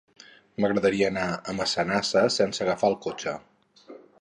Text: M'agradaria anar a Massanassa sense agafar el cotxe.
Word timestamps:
M'agradaria 0.63 1.09
anar 1.13 1.27
a 1.29 1.55
Massanassa 1.59 2.25
sense 2.39 2.65
agafar 2.67 2.91
el 2.93 2.99
cotxe. 3.05 3.37